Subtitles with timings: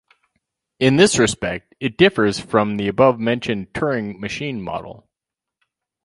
[0.79, 5.07] In this respect, it differs from the above-mentioned Turing machine model.